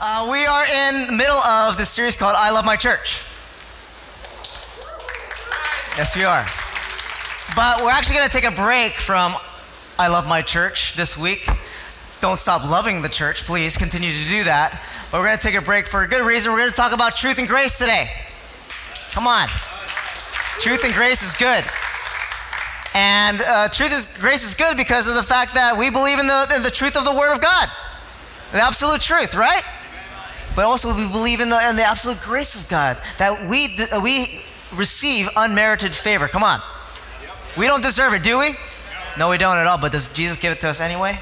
[0.00, 3.26] Uh, we are in the middle of this series called I Love My Church.
[5.98, 6.46] Yes, we are.
[7.56, 9.34] But we're actually going to take a break from
[9.98, 11.48] I Love My Church this week.
[12.20, 13.76] Don't stop loving the church, please.
[13.76, 14.80] Continue to do that.
[15.10, 16.52] But we're going to take a break for a good reason.
[16.52, 18.08] We're going to talk about truth and grace today.
[19.10, 19.48] Come on.
[20.60, 21.64] Truth and grace is good.
[22.94, 26.28] And uh, truth is grace is good because of the fact that we believe in
[26.28, 27.68] the, in the truth of the Word of God,
[28.52, 29.62] the absolute truth, right?
[30.58, 34.40] But also we believe in the, in the absolute grace of God, that we, we
[34.74, 36.26] receive unmerited favor.
[36.26, 36.60] Come on.
[37.56, 38.56] We don't deserve it, do we?
[39.16, 41.16] No, we don't at all, but does Jesus give it to us anyway?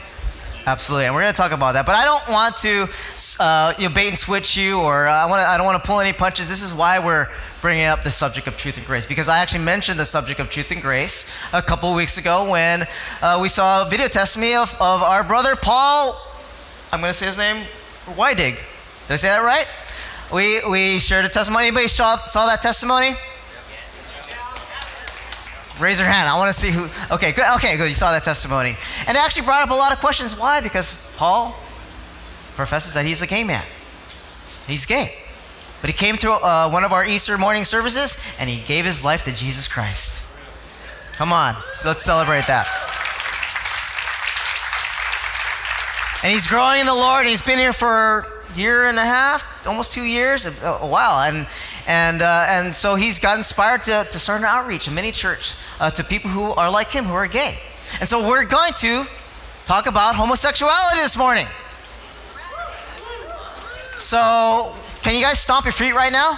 [0.67, 1.85] Absolutely, and we're going to talk about that.
[1.85, 2.89] But I don't want to,
[3.39, 5.87] uh, you know, bait and switch you, or uh, I, wanna, I don't want to
[5.87, 6.49] pull any punches.
[6.49, 7.29] This is why we're
[7.61, 10.49] bringing up the subject of truth and grace, because I actually mentioned the subject of
[10.49, 12.87] truth and grace a couple weeks ago when
[13.21, 16.19] uh, we saw a video testimony of, of our brother Paul.
[16.91, 17.67] I'm going to say his name,
[18.17, 18.59] Wydig.
[19.07, 19.67] Did I say that right?
[20.33, 21.69] We, we shared a testimony.
[21.69, 23.15] Anybody saw, saw that testimony?
[25.79, 26.29] Raise your hand.
[26.29, 26.89] I want to see who.
[27.15, 27.45] Okay, good.
[27.57, 27.89] Okay, good.
[27.89, 28.71] You saw that testimony.
[29.07, 30.39] And it actually brought up a lot of questions.
[30.39, 30.61] Why?
[30.61, 31.51] Because Paul
[32.57, 33.63] professes that he's a gay man.
[34.67, 35.15] He's gay.
[35.83, 39.05] But he came to uh, one of our Easter morning services and he gave his
[39.05, 40.41] life to Jesus Christ.
[41.17, 41.55] Come on.
[41.85, 42.67] Let's celebrate that.
[46.23, 47.21] And he's growing in the Lord.
[47.21, 50.87] And he's been here for a year and a half, almost two years, a, a
[50.87, 51.21] while.
[51.21, 51.47] And,
[51.87, 55.55] and, uh, and so he's got inspired to, to start an outreach, a mini church,
[55.81, 57.57] uh, to people who are like him, who are gay.
[58.01, 59.05] And so we're going to
[59.67, 61.47] talk about homosexuality this morning.
[63.99, 66.37] So, can you guys stomp your feet right now?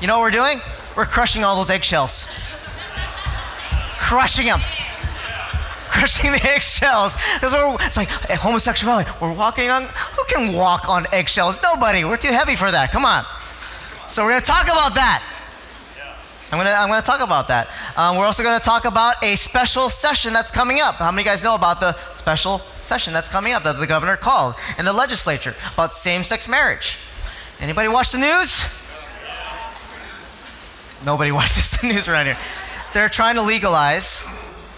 [0.00, 0.58] You know what we're doing?
[0.96, 2.30] We're crushing all those eggshells.
[3.98, 4.60] crushing them
[5.98, 7.16] crushing the eggshells.
[7.34, 7.52] Because
[7.86, 9.10] it's like homosexuality.
[9.20, 9.82] We're walking on.
[9.82, 11.62] Who can walk on eggshells?
[11.62, 12.04] Nobody.
[12.04, 12.92] We're too heavy for that.
[12.92, 13.24] Come on.
[14.06, 15.22] So we're going to talk about that.
[16.50, 17.68] I'm going to, I'm to talk about that.
[17.98, 20.94] Um, we're also going to talk about a special session that's coming up.
[20.94, 24.54] How many guys know about the special session that's coming up that the governor called
[24.78, 26.96] in the legislature about same-sex marriage?
[27.60, 28.64] Anybody watch the news?
[31.04, 32.38] Nobody watches the news around here.
[32.94, 34.26] They're trying to legalize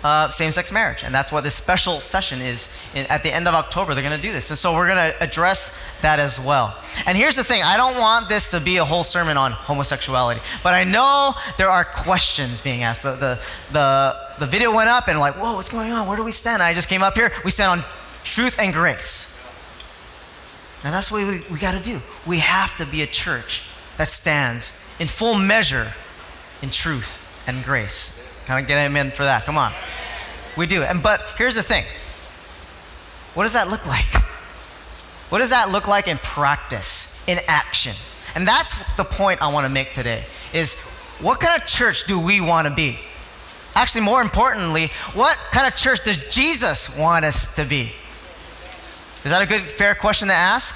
[0.02, 1.02] uh, same sex marriage.
[1.02, 2.80] And that's what this special session is.
[2.94, 4.50] In, at the end of October, they're going to do this.
[4.50, 6.76] And so we're going to address that as well.
[7.06, 10.40] And here's the thing I don't want this to be a whole sermon on homosexuality,
[10.62, 13.02] but I know there are questions being asked.
[13.02, 13.40] The, the,
[13.72, 16.06] the, the video went up and, like, whoa, what's going on?
[16.06, 16.62] Where do we stand?
[16.62, 17.32] I just came up here.
[17.44, 17.86] We stand on
[18.24, 19.36] truth and grace.
[20.82, 21.98] And that's what we, we got to do.
[22.26, 25.92] We have to be a church that stands in full measure
[26.62, 28.29] in truth and grace.
[28.50, 29.44] Kind of get amen for that.
[29.44, 29.72] Come on.
[30.56, 30.82] We do.
[30.82, 31.84] And but here's the thing.
[33.34, 34.12] What does that look like?
[35.30, 37.92] What does that look like in practice, in action?
[38.34, 40.84] And that's the point I want to make today is
[41.20, 42.98] what kind of church do we want to be?
[43.76, 47.92] Actually, more importantly, what kind of church does Jesus want us to be?
[49.22, 50.74] Is that a good, fair question to ask?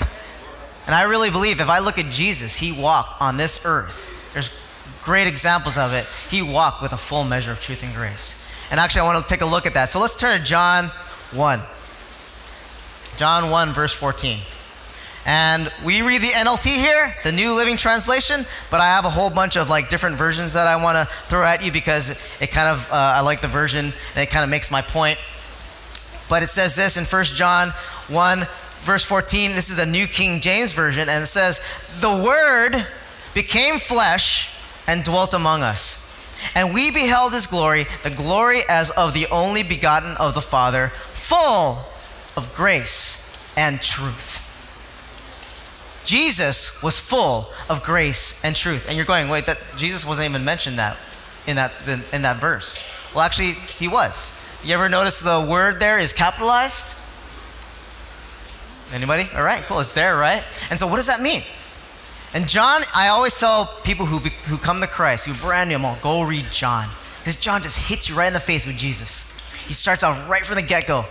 [0.87, 4.31] And I really believe if I look at Jesus, he walked on this earth.
[4.33, 4.64] There's
[5.03, 6.07] great examples of it.
[6.31, 8.51] He walked with a full measure of truth and grace.
[8.71, 9.89] And actually, I want to take a look at that.
[9.89, 10.87] So let's turn to John
[11.33, 11.61] 1.
[13.17, 14.39] John 1, verse 14.
[15.27, 19.31] And we read the NLT here, the New Living Translation, but I have a whole
[19.31, 22.11] bunch of like different versions that I want to throw at you because
[22.43, 25.19] it kind of, uh, I like the version and it kind of makes my point.
[26.29, 27.71] But it says this in 1 John
[28.09, 28.47] 1,
[28.81, 29.55] verse 14.
[29.55, 31.61] This is the New King James Version, and it says,
[32.01, 32.87] The Word
[33.35, 34.54] became flesh
[34.87, 36.03] and dwelt among us.
[36.55, 40.89] And we beheld his glory, the glory as of the only begotten of the Father,
[40.89, 41.79] full
[42.37, 44.43] of grace and truth.
[46.05, 48.89] Jesus was full of grace and truth.
[48.89, 50.99] And you're going, wait, that Jesus wasn't even mentioned that
[51.47, 51.81] in that
[52.13, 53.13] in that verse.
[53.15, 54.41] Well, actually, he was.
[54.65, 57.01] You ever notice the word there is capitalized?
[58.93, 59.29] Anybody?
[59.35, 59.81] All right, cool.
[59.81, 60.43] It's there, right?
[60.71, 61.43] And so, what does that mean?
[62.35, 65.85] And John, I always tell people who, who come to Christ, who brand new, I'm
[65.85, 66.89] all, go read John.
[67.21, 69.41] Because John just hits you right in the face with Jesus.
[69.67, 71.05] He starts out right from the get go.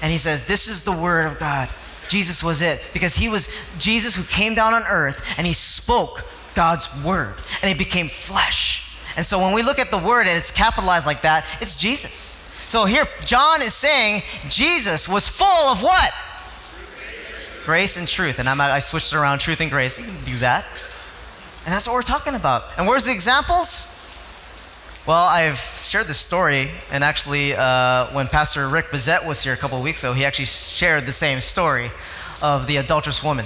[0.00, 1.68] And he says, This is the Word of God.
[2.08, 2.80] Jesus was it.
[2.92, 3.48] Because he was
[3.78, 7.34] Jesus who came down on earth and he spoke God's Word.
[7.60, 8.96] And it became flesh.
[9.16, 12.36] And so when we look at the Word and it's capitalized like that, it's Jesus.
[12.68, 16.12] So here, John is saying Jesus was full of what?
[17.68, 18.38] Grace and truth.
[18.38, 19.98] And I'm, I switched it around, truth and grace.
[19.98, 20.64] You can do that.
[21.66, 22.62] And that's what we're talking about.
[22.78, 23.94] And where's the examples?
[25.06, 29.56] Well, I've shared this story, and actually, uh, when Pastor Rick Bazette was here a
[29.58, 31.90] couple weeks ago, he actually shared the same story
[32.40, 33.44] of the adulterous woman.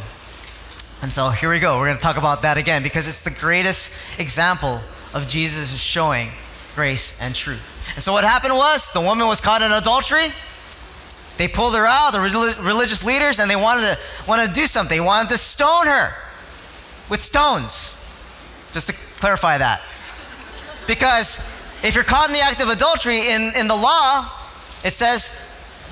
[1.03, 1.81] And so here we go.
[1.81, 4.79] We're going to talk about that again because it's the greatest example
[5.15, 6.29] of Jesus showing
[6.77, 7.93] grace and truth.
[7.97, 10.29] And so what happened was the woman was caught in adultery.
[11.43, 13.99] They pulled her out, the religious leaders, and they wanted to,
[14.29, 14.97] wanted to do something.
[14.97, 16.15] They wanted to stone her
[17.11, 17.99] with stones.
[18.73, 19.81] Just to clarify that.
[20.87, 21.41] Because
[21.83, 24.31] if you're caught in the act of adultery, in, in the law,
[24.85, 25.35] it says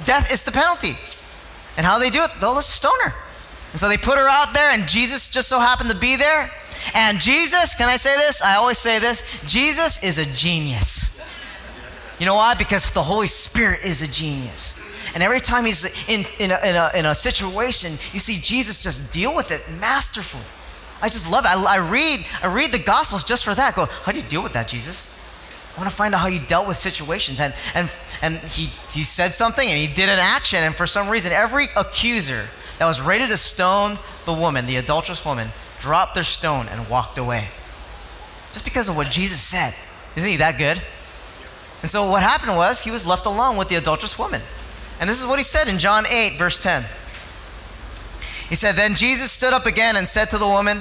[0.06, 0.94] death is the penalty.
[1.76, 2.30] And how they do it?
[2.40, 3.12] They'll just stone her.
[3.72, 6.48] And so they put her out there, and Jesus just so happened to be there.
[6.94, 8.40] And Jesus, can I say this?
[8.40, 11.20] I always say this Jesus is a genius.
[12.20, 12.54] You know why?
[12.54, 14.79] Because the Holy Spirit is a genius.
[15.14, 18.82] And every time he's in, in, a, in, a, in a situation, you see Jesus
[18.82, 20.40] just deal with it masterful.
[21.02, 21.48] I just love it.
[21.48, 23.72] I, I, read, I read the Gospels just for that.
[23.72, 25.18] I go, how do you deal with that, Jesus?
[25.74, 27.40] I want to find out how you dealt with situations.
[27.40, 27.90] And, and,
[28.22, 30.58] and he, he said something and he did an action.
[30.60, 32.44] And for some reason, every accuser
[32.78, 35.48] that was ready to stone the woman, the adulterous woman,
[35.80, 37.48] dropped their stone and walked away.
[38.52, 39.74] Just because of what Jesus said.
[40.16, 40.80] Isn't he that good?
[41.82, 44.42] And so what happened was he was left alone with the adulterous woman.
[45.00, 46.82] And this is what he said in John 8, verse 10.
[48.50, 50.78] He said, Then Jesus stood up again and said to the woman,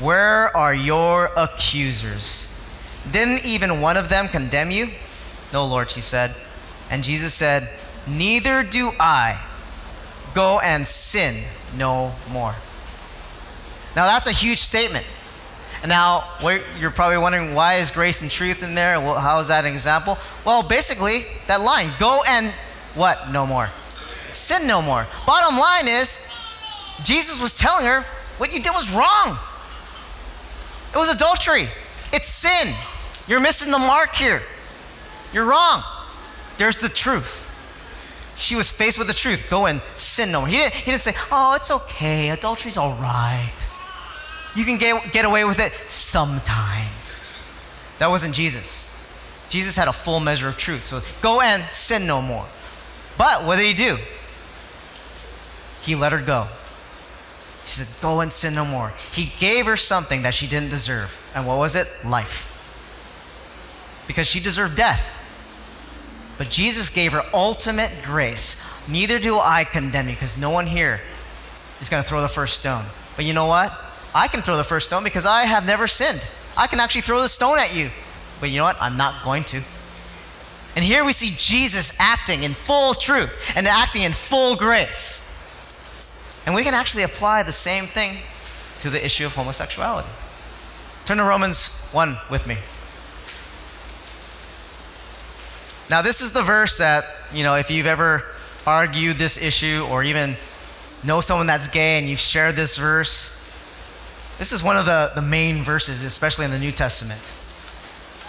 [0.00, 2.48] Where are your accusers?
[3.12, 4.88] Didn't even one of them condemn you?
[5.52, 6.34] No, Lord, she said.
[6.90, 7.68] And Jesus said,
[8.08, 9.40] Neither do I.
[10.34, 11.44] Go and sin
[11.76, 12.54] no more.
[13.94, 15.06] Now, that's a huge statement.
[15.82, 16.24] And now,
[16.78, 19.00] you're probably wondering why is grace and truth in there?
[19.00, 20.16] How is that an example?
[20.44, 22.52] Well, basically, that line go and
[22.94, 23.30] what?
[23.30, 23.68] No more.
[24.32, 25.06] Sin no more.
[25.26, 26.30] Bottom line is,
[27.02, 28.02] Jesus was telling her
[28.38, 29.38] what you did was wrong.
[30.92, 31.68] It was adultery,
[32.12, 32.74] it's sin.
[33.28, 34.42] You're missing the mark here.
[35.32, 35.82] You're wrong.
[36.58, 37.48] There's the truth.
[38.36, 39.48] She was faced with the truth.
[39.48, 40.48] Go and sin no more.
[40.48, 42.30] He didn't, he didn't say, oh, it's okay.
[42.30, 43.52] Adultery's all right.
[44.54, 47.28] You can get, get away with it sometimes.
[47.98, 48.90] That wasn't Jesus.
[49.48, 50.82] Jesus had a full measure of truth.
[50.82, 52.44] So go and sin no more.
[53.18, 53.98] But what did he do?
[55.82, 56.44] He let her go.
[57.62, 58.92] He said, Go and sin no more.
[59.12, 61.32] He gave her something that she didn't deserve.
[61.34, 61.88] And what was it?
[62.04, 62.48] Life.
[64.06, 65.18] Because she deserved death.
[66.38, 68.68] But Jesus gave her ultimate grace.
[68.88, 71.00] Neither do I condemn you, because no one here
[71.80, 72.84] is going to throw the first stone.
[73.16, 73.72] But you know what?
[74.14, 76.24] I can throw the first stone because I have never sinned.
[76.56, 77.90] I can actually throw the stone at you.
[78.40, 78.80] But you know what?
[78.80, 79.62] I'm not going to.
[80.74, 85.28] And here we see Jesus acting in full truth and acting in full grace.
[86.46, 88.16] And we can actually apply the same thing
[88.80, 90.08] to the issue of homosexuality.
[91.04, 92.56] Turn to Romans 1 with me.
[95.90, 98.24] Now, this is the verse that, you know, if you've ever
[98.66, 100.36] argued this issue or even
[101.04, 103.40] know someone that's gay and you've shared this verse,
[104.38, 107.20] this is one of the, the main verses, especially in the New Testament.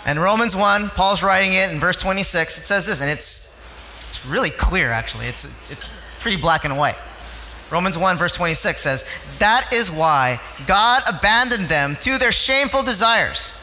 [0.06, 2.58] And Romans 1, Paul's writing it in verse 26.
[2.58, 5.28] It says this, and it's, it's really clear, actually.
[5.28, 6.98] It's, it's pretty black and white.
[7.72, 13.60] Romans 1, verse 26 says, That is why God abandoned them to their shameful desires.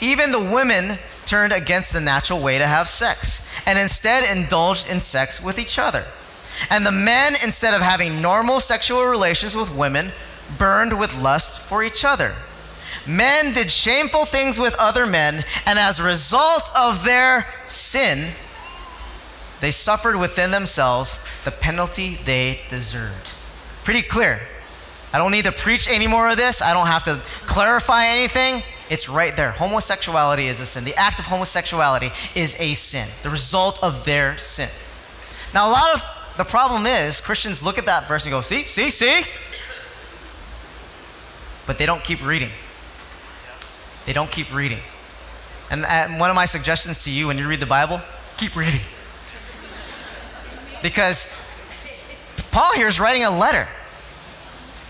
[0.00, 5.00] Even the women turned against the natural way to have sex and instead indulged in
[5.00, 6.04] sex with each other.
[6.70, 10.12] And the men, instead of having normal sexual relations with women,
[10.58, 12.34] burned with lust for each other.
[13.06, 18.32] Men did shameful things with other men, and as a result of their sin,
[19.60, 23.32] they suffered within themselves the penalty they deserved.
[23.84, 24.40] Pretty clear.
[25.12, 26.62] I don't need to preach any more of this.
[26.62, 28.62] I don't have to clarify anything.
[28.88, 29.52] It's right there.
[29.52, 30.84] Homosexuality is a sin.
[30.84, 34.68] The act of homosexuality is a sin, the result of their sin.
[35.54, 38.62] Now, a lot of the problem is Christians look at that verse and go, see,
[38.62, 39.22] see, see?
[41.66, 42.50] But they don't keep reading.
[44.06, 44.80] They don't keep reading.
[45.70, 48.00] And, and one of my suggestions to you when you read the Bible,
[48.36, 48.80] keep reading.
[50.82, 51.32] Because
[52.50, 53.66] Paul here is writing a letter.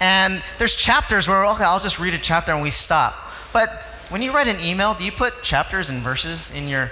[0.00, 3.14] And there's chapters where, okay, I'll just read a chapter and we stop.
[3.52, 3.68] But
[4.08, 6.86] when you write an email, do you put chapters and verses in your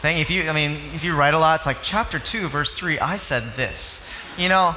[0.00, 0.18] thing?
[0.18, 3.00] If you, I mean, if you write a lot, it's like chapter 2, verse 3,
[3.00, 4.08] I said this.
[4.38, 4.76] You know,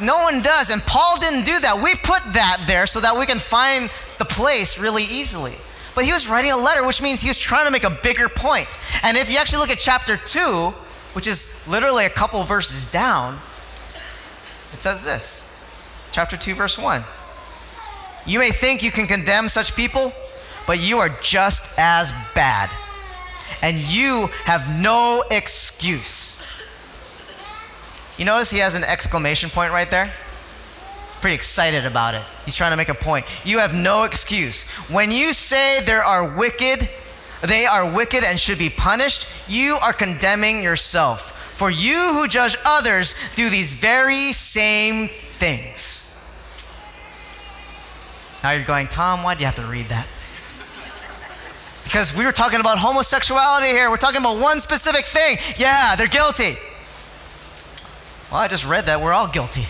[0.00, 0.70] no one does.
[0.70, 1.80] And Paul didn't do that.
[1.82, 5.54] We put that there so that we can find the place really easily.
[5.96, 8.28] But he was writing a letter, which means he was trying to make a bigger
[8.28, 8.68] point.
[9.02, 10.68] And if you actually look at chapter 2,
[11.14, 13.36] which is literally a couple verses down,
[14.74, 15.42] it says this.
[16.12, 17.02] Chapter 2, verse 1.
[18.26, 20.12] You may think you can condemn such people,
[20.66, 22.70] but you are just as bad.
[23.62, 26.62] And you have no excuse.
[28.18, 30.12] You notice he has an exclamation point right there?
[31.26, 32.22] Pretty excited about it.
[32.44, 33.26] He's trying to make a point.
[33.44, 34.70] You have no excuse.
[34.88, 36.88] When you say there are wicked,
[37.42, 41.32] they are wicked and should be punished, you are condemning yourself.
[41.56, 46.04] For you who judge others do these very same things.
[48.44, 50.08] Now you're going, Tom, why do you have to read that?
[51.82, 53.90] Because we were talking about homosexuality here.
[53.90, 55.38] We're talking about one specific thing.
[55.56, 56.54] Yeah, they're guilty.
[58.30, 59.64] Well, I just read that we're all guilty.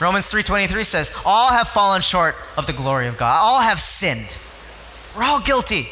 [0.00, 3.38] Romans 3:23 says, "All have fallen short of the glory of God.
[3.38, 4.34] All have sinned.
[5.14, 5.88] We're all guilty."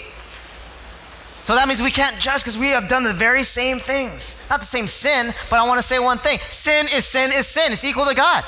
[1.43, 4.37] So that means we can't judge because we have done the very same things.
[4.51, 6.41] Not the same sin, but I want to say one thing.
[6.49, 7.73] Sin is sin is sin.
[7.73, 8.45] It's equal to God.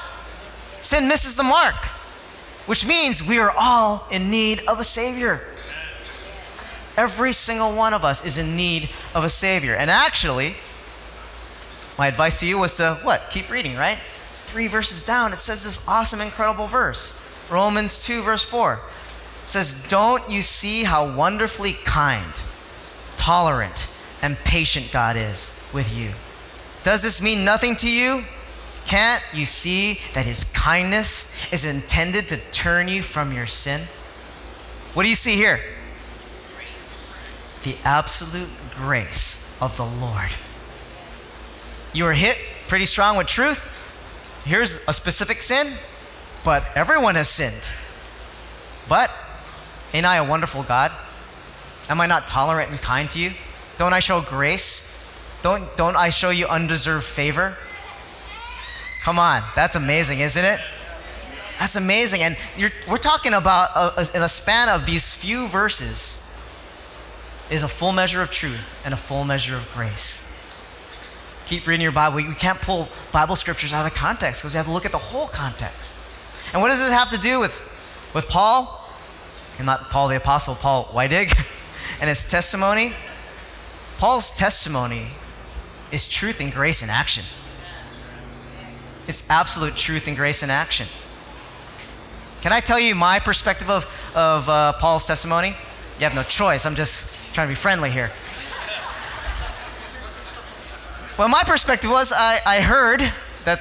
[0.80, 1.76] Sin misses the mark,
[2.66, 5.46] which means we are all in need of a savior.
[6.96, 9.74] Every single one of us is in need of a savior.
[9.74, 10.56] And actually,
[11.96, 13.30] my advice to you was to what?
[13.30, 13.98] Keep reading, right?
[14.50, 17.48] Three verses down, it says this awesome, incredible verse.
[17.50, 18.74] Romans 2, verse 4.
[18.74, 22.32] It says, Don't you see how wonderfully kind,
[23.16, 23.88] tolerant,
[24.22, 26.10] and patient God is with you?
[26.82, 28.24] Does this mean nothing to you?
[28.86, 33.80] Can't you see that his kindness is intended to turn you from your sin?
[34.94, 35.60] What do you see here?
[37.62, 40.30] The absolute grace of the Lord.
[41.92, 43.69] You were hit pretty strong with truth.
[44.44, 45.72] Here's a specific sin,
[46.44, 47.68] but everyone has sinned.
[48.88, 49.10] But
[49.92, 50.92] ain't I a wonderful God?
[51.88, 53.30] Am I not tolerant and kind to you?
[53.76, 55.40] Don't I show grace?
[55.42, 57.56] Don't, don't I show you undeserved favor?
[59.04, 60.60] Come on, that's amazing, isn't it?
[61.58, 62.22] That's amazing.
[62.22, 62.36] And
[62.88, 66.26] we're talking about a, a, in a span of these few verses
[67.50, 70.29] is a full measure of truth and a full measure of grace
[71.50, 72.16] keep reading your Bible.
[72.16, 74.98] We can't pull Bible scriptures out of context because you have to look at the
[74.98, 76.06] whole context.
[76.52, 78.88] And what does this have to do with, with Paul?
[79.58, 81.36] And not Paul the Apostle, Paul Weidig,
[82.00, 82.92] and his testimony?
[83.98, 85.08] Paul's testimony
[85.90, 87.24] is truth and grace in action.
[89.08, 90.86] It's absolute truth and grace in action.
[92.42, 95.48] Can I tell you my perspective of, of uh, Paul's testimony?
[95.98, 96.64] You have no choice.
[96.64, 98.10] I'm just trying to be friendly here.
[101.20, 103.00] Well, my perspective was I, I heard
[103.44, 103.60] that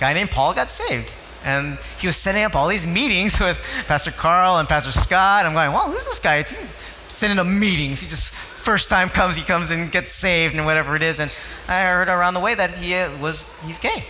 [0.00, 1.08] guy named Paul got saved.
[1.44, 5.46] And he was setting up all these meetings with Pastor Carl and Pastor Scott.
[5.46, 6.38] I'm going, well, who's this guy?
[6.38, 8.00] He's setting up meetings.
[8.00, 11.20] He just, first time comes, he comes and gets saved and whatever it is.
[11.20, 11.32] And
[11.68, 14.02] I heard around the way that he uh, was, he's gay.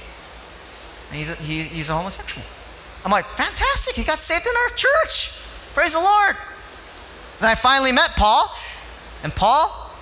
[1.13, 2.47] He's a, he, he's a homosexual.
[3.05, 3.95] I'm like, fantastic.
[3.95, 5.39] He got saved in our church.
[5.75, 6.35] Praise the Lord.
[7.41, 8.51] Then I finally met Paul.
[9.23, 9.93] And Paul,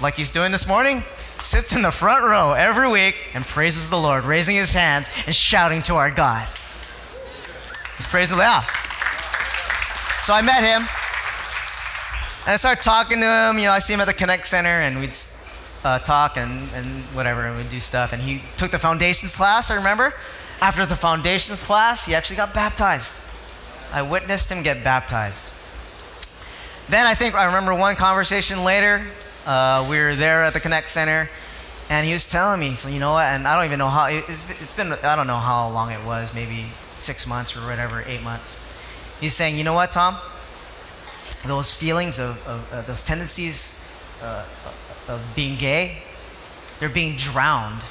[0.00, 1.02] like he's doing this morning,
[1.42, 5.34] sits in the front row every week and praises the Lord, raising his hands and
[5.34, 6.46] shouting to our God.
[7.96, 8.64] He's praising the Lord.
[10.22, 10.86] So I met him.
[12.44, 13.58] And I started talking to him.
[13.58, 15.16] You know, I see him at the Connect Center, and we'd
[15.84, 18.12] uh, talk and, and whatever, and we'd do stuff.
[18.12, 20.14] And he took the foundations class, I remember.
[20.60, 23.30] After the foundations class, he actually got baptized.
[23.92, 25.58] I witnessed him get baptized.
[26.88, 29.02] Then I think I remember one conversation later,
[29.46, 31.28] uh, we were there at the Connect Center,
[31.90, 33.26] and he was telling me, so you know what?
[33.26, 34.06] And I don't even know how.
[34.06, 38.02] It's, it's been I don't know how long it was, maybe six months or whatever,
[38.06, 38.60] eight months.
[39.20, 40.16] He's saying, you know what, Tom?
[41.46, 43.82] Those feelings of, of uh, those tendencies
[44.22, 44.44] uh,
[45.08, 46.02] of being gay,
[46.78, 47.82] they're being drowned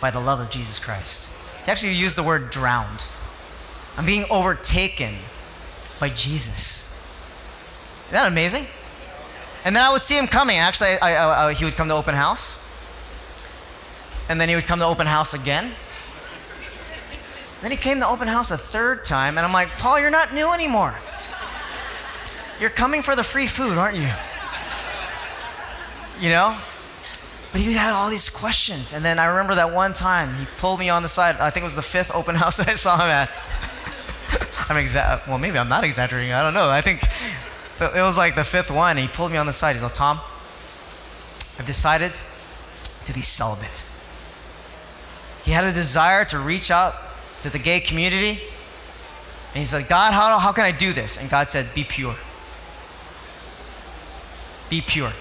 [0.00, 1.64] by the love of Jesus Christ.
[1.64, 3.02] He actually used the word drowned.
[3.96, 5.14] I'm being overtaken
[5.98, 6.92] by Jesus.
[8.08, 8.66] Isn't that amazing?
[9.66, 10.58] And then I would see him coming.
[10.58, 12.62] Actually, I, I, I, he would come to open house.
[14.30, 15.72] And then he would come to open house again.
[17.62, 20.32] Then he came to open house a third time, and I'm like, Paul, you're not
[20.32, 20.94] new anymore.
[22.60, 24.08] You're coming for the free food, aren't you?
[26.20, 26.56] You know?
[27.50, 28.92] But he had all these questions.
[28.94, 31.36] And then I remember that one time he pulled me on the side.
[31.40, 33.30] I think it was the fifth open house that I saw him at.
[34.70, 36.32] I'm exa- well, maybe I'm not exaggerating.
[36.32, 36.70] I don't know.
[36.70, 37.00] I think
[37.80, 38.96] it was like the fifth one.
[38.96, 39.74] he pulled me on the side.
[39.74, 40.18] He's like, Tom,
[41.58, 43.84] I've decided to be celibate.
[45.44, 46.94] He had a desire to reach out
[47.42, 48.30] to the gay community.
[48.30, 51.20] And he's like, God, how, how can I do this?
[51.20, 52.16] And God said, Be pure.
[54.68, 55.12] Be pure.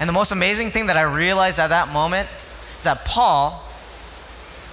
[0.00, 2.28] And the most amazing thing that I realized at that moment
[2.78, 3.62] is that Paul,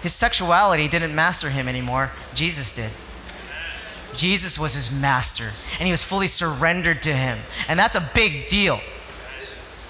[0.02, 2.92] his sexuality didn't master him anymore, Jesus did.
[4.16, 7.38] Jesus was his master, and he was fully surrendered to him.
[7.68, 8.80] And that's a big deal.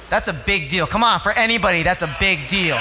[0.10, 0.86] That's a big deal.
[0.86, 2.80] Come on, for anybody, that's a big deal.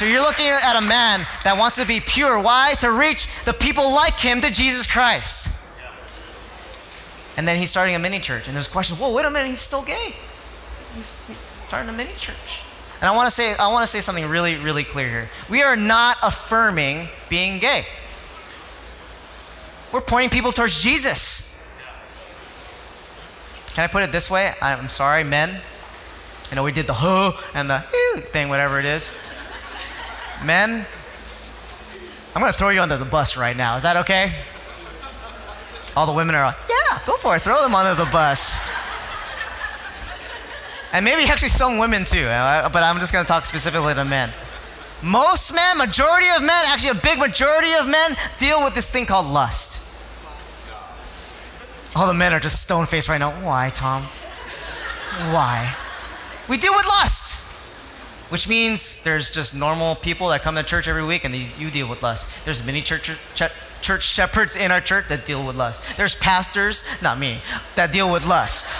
[0.00, 2.40] So you're looking at a man that wants to be pure.
[2.40, 2.74] Why?
[2.80, 5.68] To reach the people like him to Jesus Christ.
[7.36, 8.46] And then he's starting a mini church.
[8.46, 10.14] And there's questions, whoa, wait a minute, he's still gay.
[10.94, 12.69] He's, he's starting a mini church.
[13.00, 15.28] And I want to say, I want to say something really, really clear here.
[15.48, 17.84] We are not affirming being gay.
[19.92, 21.48] We're pointing people towards Jesus.
[23.74, 24.52] Can I put it this way?
[24.60, 25.50] I'm sorry, men.
[26.50, 29.16] You know, we did the huh and the thing, whatever it is.
[30.44, 30.84] Men,
[32.34, 33.76] I'm going to throw you under the bus right now.
[33.76, 34.32] Is that okay?
[35.96, 37.42] All the women are like, yeah, go for it.
[37.42, 38.60] Throw them under the bus.
[40.92, 44.04] And maybe actually some women too, uh, but I'm just going to talk specifically to
[44.04, 44.30] men.
[45.02, 49.06] Most men, majority of men, actually a big majority of men, deal with this thing
[49.06, 49.86] called lust.
[51.96, 53.30] All the men are just stone faced right now.
[53.30, 54.02] Why, Tom?
[55.32, 55.74] Why?
[56.48, 61.04] We deal with lust, which means there's just normal people that come to church every
[61.04, 62.44] week and you deal with lust.
[62.44, 63.04] There's many church,
[63.34, 65.96] church, church shepherds in our church that deal with lust.
[65.96, 67.40] There's pastors, not me,
[67.76, 68.78] that deal with lust.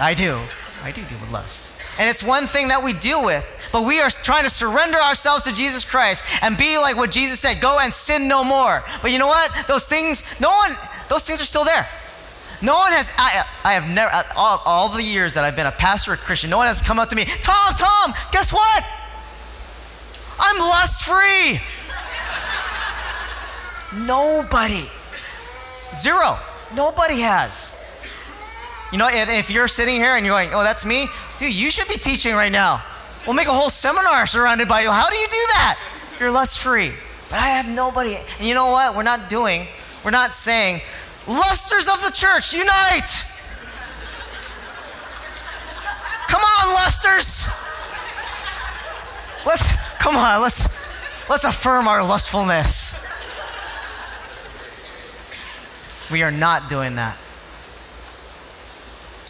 [0.00, 0.40] I do.
[0.82, 1.80] I do deal with lust.
[1.98, 5.42] And it's one thing that we deal with, but we are trying to surrender ourselves
[5.44, 8.82] to Jesus Christ and be like what Jesus said go and sin no more.
[9.02, 9.50] But you know what?
[9.68, 10.70] Those things, no one,
[11.08, 11.86] those things are still there.
[12.62, 15.72] No one has, I, I have never, all, all the years that I've been a
[15.72, 18.84] pastor or Christian, no one has come up to me, Tom, Tom, guess what?
[20.38, 21.60] I'm lust free.
[24.06, 24.84] Nobody.
[25.96, 26.38] Zero.
[26.74, 27.79] Nobody has.
[28.92, 31.06] You know, if you're sitting here and you're going, oh, that's me,
[31.38, 32.82] dude, you should be teaching right now.
[33.26, 34.90] We'll make a whole seminar surrounded by you.
[34.90, 35.78] How do you do that?
[36.18, 36.92] You're lust free.
[37.28, 38.16] But I have nobody.
[38.38, 38.96] And you know what?
[38.96, 39.66] We're not doing,
[40.04, 40.80] we're not saying,
[41.28, 43.24] lusters of the church, unite.
[46.26, 47.46] Come on, lusters.
[49.46, 50.84] Let's, come on, let's,
[51.28, 52.98] let's affirm our lustfulness.
[56.10, 57.16] We are not doing that.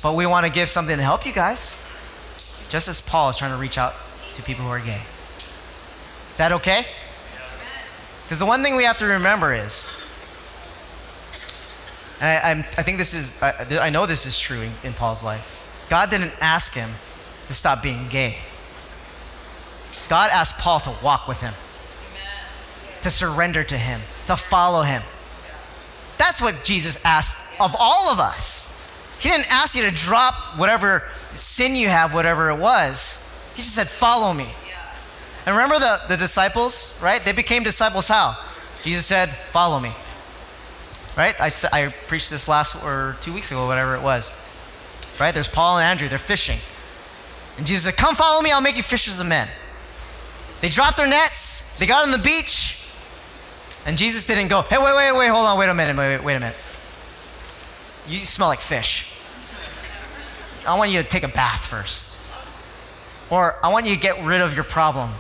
[0.03, 1.87] But we want to give something to help you guys.
[2.71, 3.95] Just as Paul is trying to reach out
[4.35, 5.01] to people who are gay.
[5.01, 6.85] Is that okay?
[8.23, 9.91] Because the one thing we have to remember is,
[12.21, 15.25] and I, I think this is, I, I know this is true in, in Paul's
[15.25, 15.87] life.
[15.91, 16.89] God didn't ask him
[17.49, 18.39] to stop being gay.
[20.09, 21.53] God asked Paul to walk with him,
[23.03, 25.03] to surrender to him, to follow him.
[26.19, 28.70] That's what Jesus asked of all of us.
[29.21, 33.53] He didn't ask you to drop whatever sin you have, whatever it was.
[33.55, 34.49] He just said, Follow me.
[35.47, 37.23] And remember the, the disciples, right?
[37.23, 38.37] They became disciples how?
[38.83, 39.93] Jesus said, Follow me.
[41.19, 41.39] Right?
[41.39, 44.31] I, I preached this last or two weeks ago, whatever it was.
[45.21, 45.35] Right?
[45.35, 46.57] There's Paul and Andrew, they're fishing.
[47.59, 49.49] And Jesus said, Come follow me, I'll make you fishers of men.
[50.63, 52.91] They dropped their nets, they got on the beach,
[53.85, 56.25] and Jesus didn't go, Hey, wait, wait, wait, hold on, wait a minute, wait, wait,
[56.25, 56.57] wait a minute.
[58.11, 59.17] You smell like fish.
[60.67, 62.19] I want you to take a bath first.
[63.31, 65.11] Or I want you to get rid of your problem.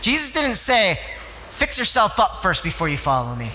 [0.00, 0.98] Jesus didn't say,
[1.50, 3.50] fix yourself up first before you follow me.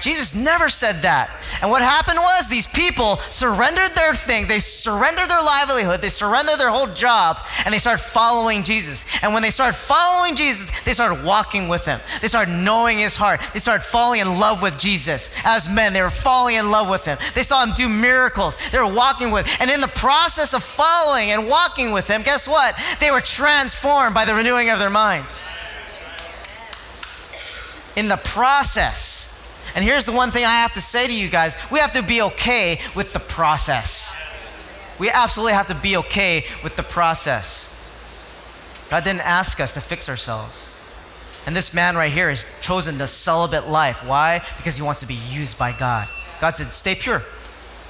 [0.00, 1.30] Jesus never said that.
[1.62, 6.58] And what happened was these people surrendered their thing, they surrendered their livelihood, they surrendered
[6.58, 9.22] their whole job, and they started following Jesus.
[9.22, 12.00] And when they started following Jesus, they started walking with him.
[12.20, 13.40] They started knowing his heart.
[13.52, 15.40] They started falling in love with Jesus.
[15.44, 17.18] As men, they were falling in love with him.
[17.34, 18.56] They saw him do miracles.
[18.70, 19.56] They were walking with him.
[19.60, 22.78] And in the process of following and walking with him, guess what?
[23.00, 25.44] They were transformed by the renewing of their minds.
[27.96, 29.33] In the process,
[29.74, 32.02] and here's the one thing I have to say to you guys we have to
[32.02, 34.14] be okay with the process.
[34.98, 37.72] We absolutely have to be okay with the process.
[38.90, 40.70] God didn't ask us to fix ourselves.
[41.46, 44.06] And this man right here has chosen the celibate life.
[44.06, 44.40] Why?
[44.56, 46.06] Because he wants to be used by God.
[46.40, 47.22] God said, stay pure.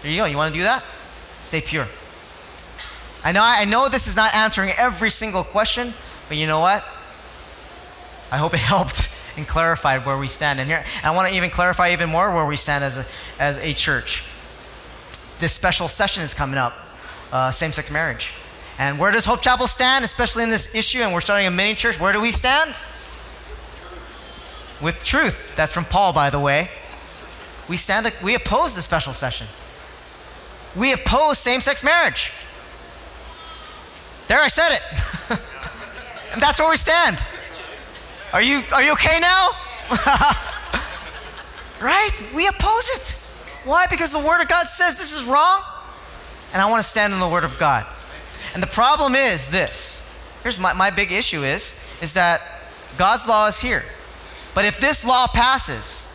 [0.03, 0.25] There you go.
[0.25, 0.83] You want to do that?
[1.43, 1.87] Stay pure.
[3.23, 5.93] I know, I know this is not answering every single question,
[6.29, 6.83] but you know what?
[8.33, 10.61] I hope it helped and clarified where we stand.
[10.61, 13.65] And here, I want to even clarify even more where we stand as a, as
[13.65, 14.25] a church.
[15.41, 16.75] This special session is coming up,
[17.33, 18.33] uh, same-sex marriage.
[18.79, 20.99] And where does Hope Chapel stand, especially in this issue?
[20.99, 22.01] And we're starting a mini church.
[22.01, 22.71] Where do we stand?
[24.83, 25.55] With truth.
[25.57, 26.69] That's from Paul, by the way.
[27.69, 28.13] We stand.
[28.23, 29.47] We oppose the special session.
[30.79, 32.33] We oppose same-sex marriage.
[34.27, 34.83] There, I said it.
[36.33, 37.19] and that's where we stand.
[38.35, 39.51] Are you, are you okay now?
[41.81, 42.11] right?
[42.35, 43.21] We oppose it.
[43.65, 43.87] Why?
[43.89, 45.63] Because the Word of God says this is wrong.
[46.53, 47.87] And I want to stand in the Word of God.
[48.53, 52.43] And the problem is this here's my, my big issue is, is that
[52.99, 53.85] God's law is here.
[54.53, 56.11] But if this law passes,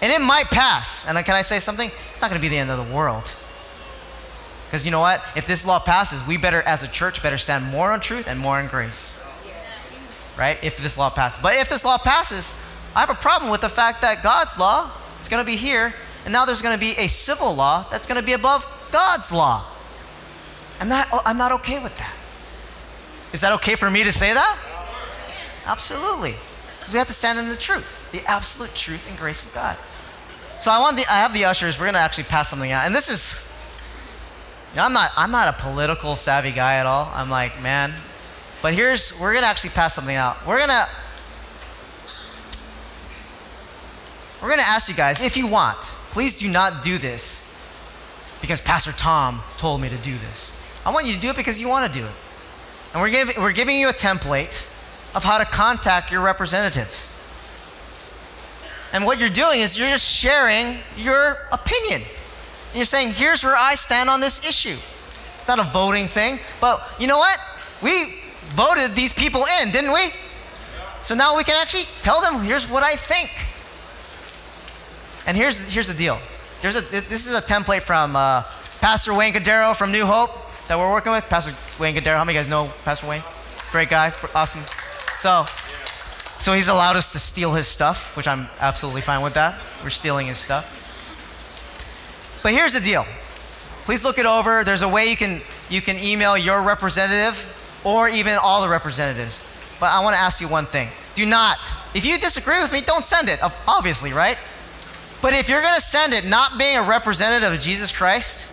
[0.00, 1.88] and it might pass, and can I say something?
[1.88, 3.24] It's not going to be the end of the world.
[4.64, 5.22] Because you know what?
[5.36, 8.40] If this law passes, we better, as a church, better stand more on truth and
[8.40, 9.21] more on grace.
[10.38, 10.62] Right?
[10.62, 11.42] If this law passes.
[11.42, 12.58] But if this law passes,
[12.96, 14.90] I have a problem with the fact that God's law
[15.20, 18.06] is going to be here, and now there's going to be a civil law that's
[18.06, 19.64] going to be above God's law.
[20.80, 22.14] I'm not, oh, I'm not okay with that.
[23.34, 24.58] Is that okay for me to say that?
[25.66, 26.34] Absolutely.
[26.78, 29.76] Because we have to stand in the truth, the absolute truth and grace of God.
[30.60, 31.78] So I want the, I have the ushers.
[31.78, 33.52] We're going to actually pass something out, and this is
[34.72, 37.10] you know, I'm not I'm not a political savvy guy at all.
[37.14, 37.92] I'm like, man.
[38.62, 40.46] But here's we're gonna actually pass something out.
[40.46, 40.86] We're gonna
[44.40, 45.78] we're gonna ask you guys if you want.
[46.12, 47.50] Please do not do this
[48.40, 50.82] because Pastor Tom told me to do this.
[50.86, 52.12] I want you to do it because you want to do it.
[52.92, 54.68] And we're giving we're giving you a template
[55.16, 57.18] of how to contact your representatives.
[58.92, 62.02] And what you're doing is you're just sharing your opinion.
[62.02, 64.76] And you're saying, here's where I stand on this issue.
[64.76, 67.38] It's not a voting thing, but you know what?
[67.82, 70.10] We voted these people in, didn't we?
[71.00, 73.30] So now we can actually tell them, here's what I think.
[75.26, 76.18] And here's, here's the deal.
[76.60, 78.42] There's a, this is a template from uh,
[78.80, 80.30] Pastor Wayne Cordeiro from New Hope
[80.68, 81.28] that we're working with.
[81.28, 81.52] Pastor
[81.82, 83.22] Wayne Cordeiro, how many of you guys know Pastor Wayne?
[83.72, 84.62] Great guy, awesome.
[85.18, 85.44] So,
[86.40, 89.60] so he's allowed us to steal his stuff, which I'm absolutely fine with that.
[89.82, 90.78] We're stealing his stuff.
[92.42, 93.04] But here's the deal.
[93.84, 94.64] Please look it over.
[94.64, 99.76] There's a way you can you can email your representative or even all the representatives.
[99.80, 100.88] But I want to ask you one thing.
[101.14, 101.58] Do not,
[101.94, 104.38] if you disagree with me, don't send it, obviously, right?
[105.20, 108.52] But if you're going to send it not being a representative of Jesus Christ,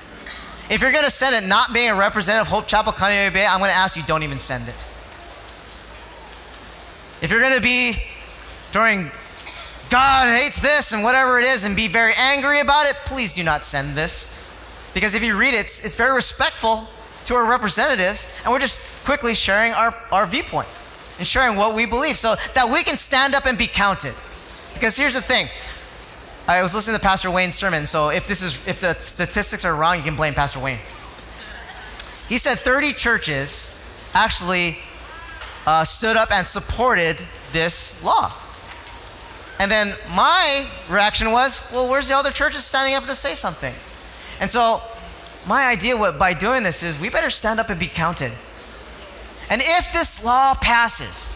[0.70, 3.46] if you're going to send it not being a representative of Hope Chapel Kaneohe Bay,
[3.46, 4.76] I'm going to ask you don't even send it.
[7.24, 7.94] If you're going to be
[8.72, 9.10] during
[9.90, 13.44] God hates this and whatever it is and be very angry about it, please do
[13.44, 14.36] not send this.
[14.94, 16.88] Because if you read it, it's, it's very respectful
[17.26, 20.68] to our representatives, and we're just quickly sharing our, our viewpoint
[21.18, 24.14] and sharing what we believe so that we can stand up and be counted.
[24.74, 25.48] Because here's the thing.
[26.48, 29.76] I was listening to Pastor Wayne's sermon, so if this is if the statistics are
[29.76, 30.80] wrong, you can blame Pastor Wayne.
[32.28, 33.76] He said 30 churches
[34.14, 34.78] actually
[35.68, 37.18] uh, stood up and supported
[37.52, 38.32] this law.
[39.60, 43.74] And then my reaction was, well, where's the other churches standing up to say something?
[44.40, 44.82] And so
[45.48, 48.32] my idea by doing this is we better stand up and be counted.
[49.50, 51.36] And if this law passes,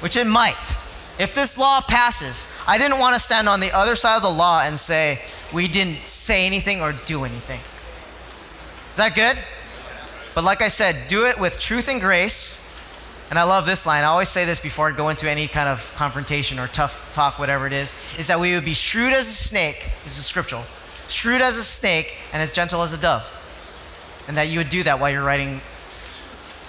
[0.00, 0.76] which it might,
[1.18, 4.30] if this law passes, I didn't want to stand on the other side of the
[4.30, 5.20] law and say
[5.52, 7.60] we didn't say anything or do anything.
[8.90, 9.42] Is that good?
[10.34, 12.64] But like I said, do it with truth and grace
[13.30, 14.04] and I love this line.
[14.04, 17.38] I always say this before I go into any kind of confrontation or tough talk,
[17.38, 19.80] whatever it is, is that we would be shrewd as a snake.
[20.04, 20.62] This is scriptural.
[21.08, 24.24] Shrewd as a snake and as gentle as a dove.
[24.28, 25.60] And that you would do that while you're writing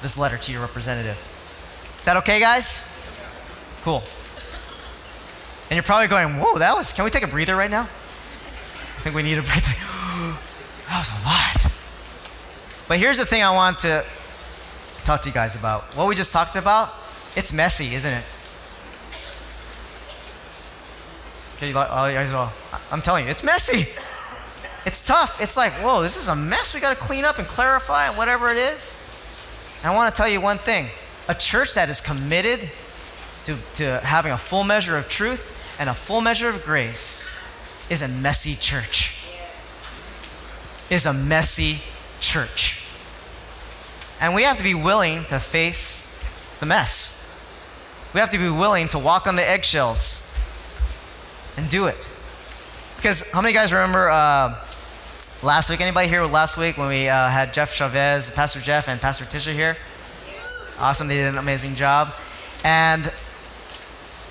[0.06, 1.18] this letter to your representative.
[1.98, 2.86] Is that okay, guys?
[3.82, 4.04] Cool.
[5.66, 7.82] And you're probably going, whoa, that was, can we take a breather right now?
[7.82, 9.74] I think we need a breather.
[10.90, 11.72] that was a lot.
[12.88, 14.06] But here's the thing I want to
[15.06, 15.82] talk to you guys about.
[15.96, 16.90] What we just talked about,
[17.36, 18.26] it's messy, isn't it?
[21.58, 22.54] Okay, you oh, guys all,
[22.92, 23.90] I'm telling you, it's messy.
[24.86, 25.42] It's tough.
[25.42, 28.18] It's like, whoa, this is a mess we got to clean up and clarify and
[28.18, 29.02] whatever it is.
[29.86, 30.88] And I want to tell you one thing
[31.30, 32.72] a church that is committed
[33.44, 37.30] to, to having a full measure of truth and a full measure of grace
[37.92, 39.30] is a messy church.
[40.90, 41.82] Is a messy
[42.20, 42.88] church.
[44.20, 46.18] And we have to be willing to face
[46.60, 48.10] the mess.
[48.16, 50.36] We have to be willing to walk on the eggshells
[51.58, 52.08] and do it.
[52.96, 54.65] Because how many guys remember uh,
[55.46, 55.80] last week?
[55.80, 59.54] Anybody here last week when we uh, had Jeff Chavez, Pastor Jeff, and Pastor Tisha
[59.54, 59.78] here?
[60.80, 62.14] Awesome, they did an amazing job.
[62.64, 63.14] And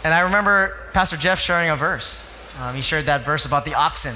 [0.05, 2.59] and I remember Pastor Jeff sharing a verse.
[2.61, 4.14] Um, he shared that verse about the oxen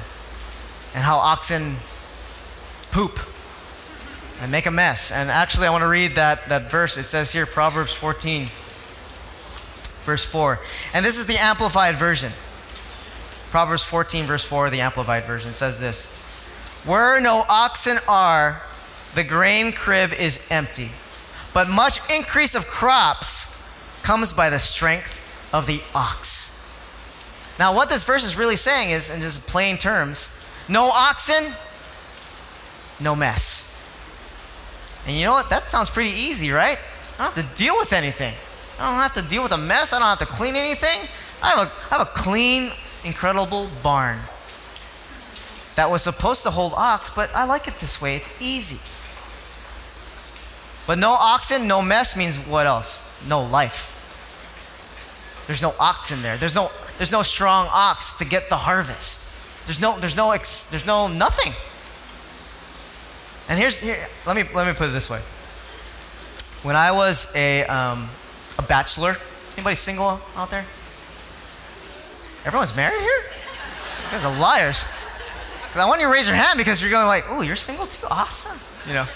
[0.92, 1.76] and how oxen
[2.90, 3.18] poop
[4.42, 5.12] and make a mess.
[5.12, 6.96] And actually, I want to read that, that verse.
[6.96, 8.48] It says here, Proverbs 14,
[10.04, 10.58] verse 4.
[10.94, 12.32] And this is the Amplified Version.
[13.50, 16.17] Proverbs 14, verse 4, the Amplified Version says this
[16.84, 18.62] Where no oxen are,
[19.14, 20.88] the grain crib is empty,
[21.52, 23.56] but much increase of crops
[24.02, 26.46] comes by the strength of the ox.
[27.58, 31.52] Now, what this verse is really saying is, in just plain terms, no oxen,
[33.00, 33.64] no mess.
[35.06, 35.50] And you know what?
[35.50, 36.78] That sounds pretty easy, right?
[37.18, 38.34] I don't have to deal with anything.
[38.78, 39.92] I don't have to deal with a mess.
[39.92, 41.08] I don't have to clean anything.
[41.42, 42.70] I have a, I have a clean,
[43.04, 44.18] incredible barn
[45.78, 48.16] that was supposed to hold ox, but I like it this way.
[48.16, 48.80] It's easy.
[50.88, 53.24] But no oxen, no mess means what else?
[53.28, 53.94] No life.
[55.46, 56.36] There's no ox in there.
[56.36, 59.66] There's no, there's no strong ox to get the harvest.
[59.66, 61.52] There's no, there's no, ex, there's no nothing.
[63.48, 65.20] And here's, here, let me, let me put it this way.
[66.66, 68.08] When I was a, um,
[68.58, 69.14] a bachelor,
[69.54, 70.64] anybody single out there?
[72.44, 73.22] Everyone's married here?
[74.06, 74.84] You guys are liars.
[75.80, 78.06] I want you to raise your hand because you're going like, oh, you're single too?
[78.10, 78.58] Awesome.
[78.88, 79.06] You know.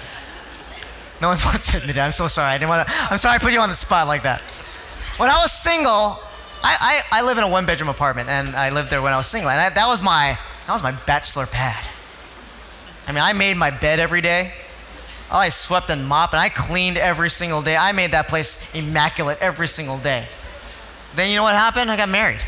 [1.21, 2.01] No one wants to admit it.
[2.01, 2.51] I'm so sorry.
[2.51, 4.41] I didn't want to, I'm sorry I put you on the spot like that.
[5.19, 6.19] When I was single,
[6.65, 9.17] I, I, I live in a one bedroom apartment and I lived there when I
[9.17, 9.51] was single.
[9.51, 11.85] And I, that was my that was my bachelor pad.
[13.09, 14.53] I mean, I made my bed every day.
[15.31, 17.77] I swept and mopped and I cleaned every single day.
[17.77, 20.27] I made that place immaculate every single day.
[21.15, 21.91] Then you know what happened?
[21.91, 22.41] I got married.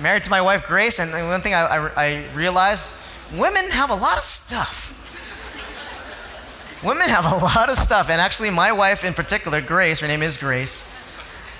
[0.00, 3.00] Married to my wife Grace, and one thing I, I, I realized
[3.36, 4.92] women have a lot of stuff.
[6.84, 10.22] Women have a lot of stuff, and actually, my wife in particular, Grace, her name
[10.22, 10.94] is Grace,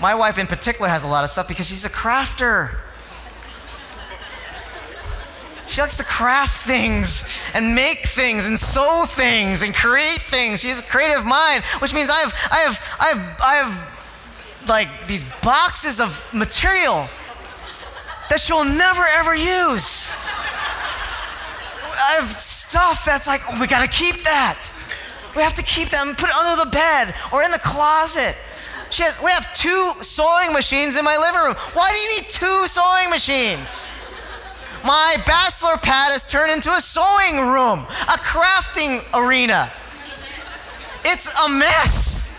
[0.00, 2.76] my wife in particular has a lot of stuff because she's a crafter.
[5.66, 10.60] She likes to craft things and make things and sew things and create things.
[10.60, 14.68] She has a creative mind, which means I have, I have, I have, I have
[14.68, 17.06] like these boxes of material
[18.30, 20.10] that she'll never ever use.
[21.94, 24.70] I have stuff that's like, oh, we gotta keep that.
[25.36, 28.36] We have to keep that and put it under the bed or in the closet.
[28.90, 31.54] She has, we have two sewing machines in my living room.
[31.74, 33.82] Why do you need two sewing machines?
[34.84, 39.72] My bachelor pad has turned into a sewing room, a crafting arena.
[41.04, 42.33] It's a mess.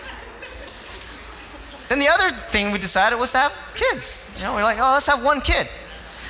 [1.89, 4.33] Then the other thing we decided was to have kids.
[4.37, 5.67] You know, we're like, oh, let's have one kid.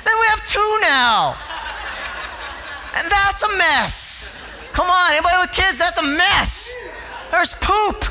[0.04, 1.36] Then we have two now.
[2.96, 4.32] And that's a mess.
[4.72, 6.74] Come on, anybody with kids, that's a mess.
[7.30, 8.04] There's poop.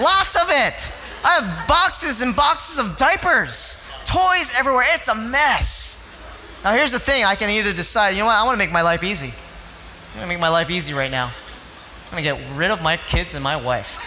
[0.00, 0.92] Lots of it.
[1.24, 4.84] I have boxes and boxes of diapers, toys everywhere.
[4.94, 5.96] It's a mess.
[6.64, 8.72] Now, here's the thing I can either decide, you know what, I want to make
[8.72, 9.32] my life easy.
[10.12, 11.26] I'm going to make my life easy right now.
[11.26, 14.04] I'm going to get rid of my kids and my wife.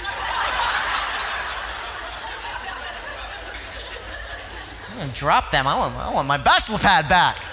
[5.01, 5.65] Going to drop them.
[5.67, 7.43] I want, I want my bachelor pad back.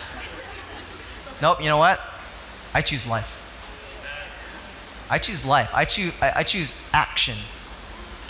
[1.40, 1.98] Nope, you know what?
[2.74, 3.37] I choose life.
[5.11, 5.70] I choose life.
[5.74, 7.37] I choose, I, I choose action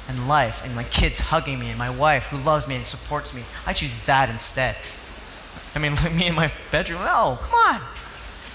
[0.09, 3.35] and life and my kids hugging me and my wife who loves me and supports
[3.35, 3.42] me.
[3.66, 4.76] I choose that instead.
[5.74, 7.00] I mean, look me in my bedroom.
[7.00, 7.81] No, come on.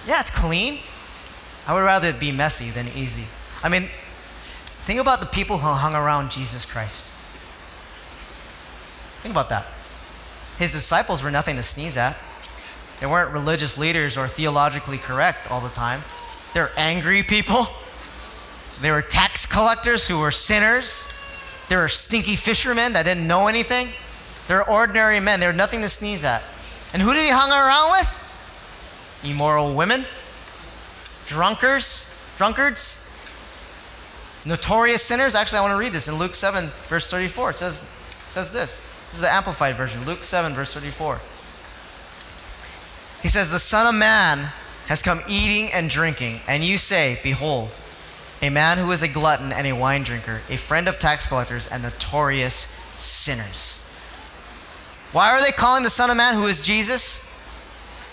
[0.08, 0.80] Yeah, it's clean.
[1.68, 3.28] I would rather it be messy than easy.
[3.64, 3.90] I mean,
[4.64, 7.12] think about the people who hung around Jesus Christ.
[9.22, 9.66] Think about that.
[10.58, 12.18] His disciples were nothing to sneeze at.
[13.00, 16.02] They weren't religious leaders or theologically correct all the time.
[16.54, 17.66] They're angry people.
[18.82, 21.12] They were tax collectors who were sinners.
[21.70, 23.88] They were stinky fishermen that didn't know anything.
[24.48, 25.40] They're ordinary men.
[25.40, 26.44] They were nothing to sneeze at.
[26.94, 29.22] And who did he hang around with?
[29.24, 30.06] Immoral women,
[31.26, 33.10] drunkards, drunkards,
[34.46, 35.34] notorious sinners.
[35.34, 37.52] Actually, I want to read this in Luke 7, verse 34.
[37.52, 38.93] It says, it says this.
[39.14, 41.20] This is the Amplified Version, Luke 7, verse 34.
[43.22, 44.40] He says, The Son of Man
[44.88, 47.70] has come eating and drinking, and you say, Behold,
[48.42, 51.72] a man who is a glutton and a wine drinker, a friend of tax collectors
[51.72, 53.88] and notorious sinners.
[55.12, 57.30] Why are they calling the Son of Man, who is Jesus,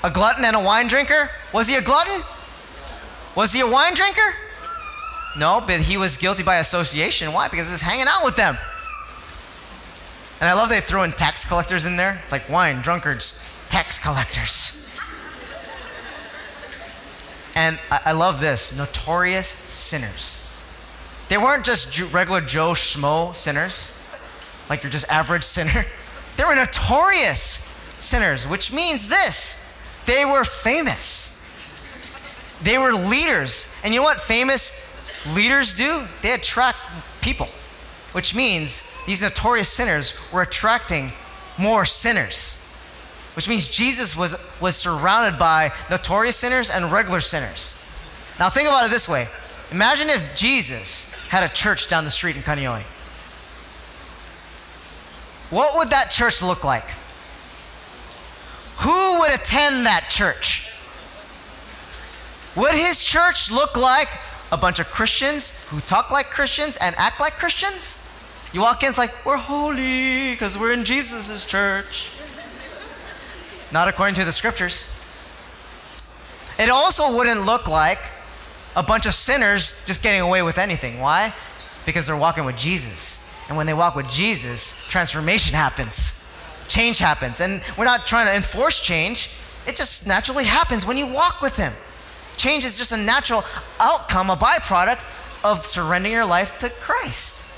[0.04, 1.30] a glutton and a wine drinker?
[1.54, 2.20] Was he a glutton?
[3.34, 4.34] Was he a wine drinker?
[5.38, 7.32] No, but he was guilty by association.
[7.32, 7.48] Why?
[7.48, 8.58] Because he was hanging out with them.
[10.40, 12.18] And I love they throw in tax collectors in there.
[12.22, 14.76] It's like wine, drunkards, tax collectors.
[17.54, 20.46] And I, love this notorious sinners.
[21.28, 23.96] They weren't just regular Joe Schmo sinners,
[24.70, 25.84] like you're just average sinner.
[26.36, 27.66] They were notorious
[27.98, 29.60] sinners, which means this
[30.06, 31.36] they were famous.
[32.62, 33.78] They were leaders.
[33.84, 36.04] And you know what famous leaders do?
[36.22, 36.78] They attract
[37.20, 37.46] people,
[38.12, 41.10] which means these notorious sinners were attracting
[41.58, 42.56] more sinners.
[43.34, 47.76] Which means Jesus was, was surrounded by notorious sinners and regular sinners.
[48.38, 49.28] Now, think about it this way
[49.72, 52.82] Imagine if Jesus had a church down the street in Kaneohe.
[55.52, 56.88] What would that church look like?
[58.80, 60.66] Who would attend that church?
[62.56, 64.08] Would his church look like
[64.52, 67.99] a bunch of Christians who talk like Christians and act like Christians.
[68.52, 72.10] You walk in, it's like, we're holy because we're in Jesus' church.
[73.72, 74.96] Not according to the scriptures.
[76.58, 78.00] It also wouldn't look like
[78.74, 81.00] a bunch of sinners just getting away with anything.
[81.00, 81.32] Why?
[81.86, 83.30] Because they're walking with Jesus.
[83.48, 86.36] And when they walk with Jesus, transformation happens,
[86.68, 87.40] change happens.
[87.40, 89.36] And we're not trying to enforce change,
[89.66, 91.72] it just naturally happens when you walk with Him.
[92.36, 93.44] Change is just a natural
[93.78, 95.02] outcome, a byproduct
[95.44, 97.49] of surrendering your life to Christ.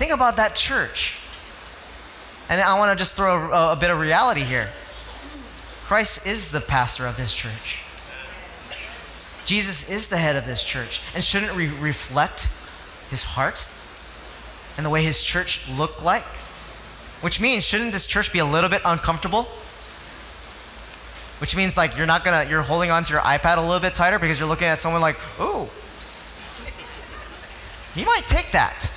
[0.00, 1.20] Think about that church.
[2.48, 4.70] And I want to just throw a, a, bit of reality here.
[5.84, 7.84] Christ is the pastor of this church.
[9.44, 11.04] Jesus is the head of this church.
[11.14, 12.44] And shouldn't we reflect
[13.10, 13.68] his heart
[14.78, 16.24] and the way his church looked like?
[17.20, 19.42] Which means, shouldn't this church be a little bit uncomfortable?
[21.42, 24.18] Which means like you're not gonna you're holding onto your iPad a little bit tighter
[24.18, 25.68] because you're looking at someone like, ooh,
[27.94, 28.96] he might take that.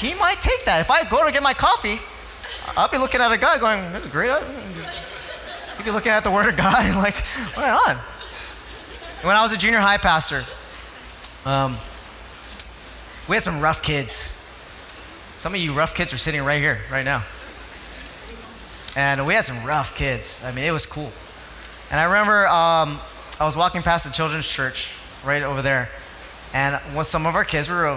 [0.00, 0.80] He might take that.
[0.80, 2.00] If I go to get my coffee,
[2.76, 4.32] I'll be looking at a guy going, "This is great."
[5.76, 7.14] He'd be looking at the Word of God and like,
[7.56, 7.96] "Right on."
[9.22, 10.42] When I was a junior high pastor,
[11.48, 11.76] um,
[13.28, 14.38] we had some rough kids.
[15.36, 17.22] Some of you rough kids are sitting right here, right now.
[18.96, 20.42] And we had some rough kids.
[20.44, 21.12] I mean, it was cool.
[21.90, 22.98] And I remember um,
[23.40, 25.90] I was walking past the children's church right over there,
[26.52, 27.96] and when some of our kids were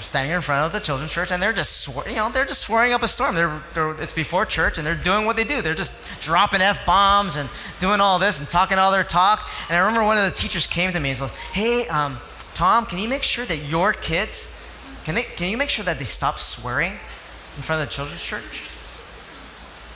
[0.00, 2.92] standing in front of the children's church, and they're just, you know, they're just swearing
[2.92, 3.36] up a storm.
[3.36, 5.62] They're, they're, it's before church, and they're doing what they do.
[5.62, 9.48] They're just dropping f bombs and doing all this and talking all their talk.
[9.68, 12.16] And I remember one of the teachers came to me and said, "Hey, um,
[12.54, 14.58] Tom, can you make sure that your kids
[15.04, 18.24] can they can you make sure that they stop swearing in front of the children's
[18.24, 18.68] church?"